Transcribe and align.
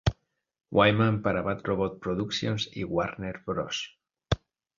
Wyman 0.71 1.21
para 1.21 1.43
Bad 1.43 1.61
Robot 1.67 1.99
Productions 2.01 2.67
y 2.75 2.83
Warner 2.85 3.43
Bros. 3.45 3.99